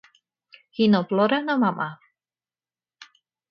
[0.77, 1.89] Qui no plora no mama.